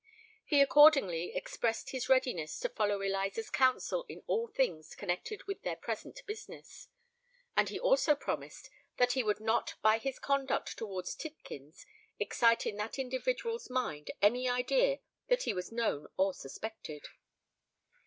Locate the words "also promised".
7.79-8.71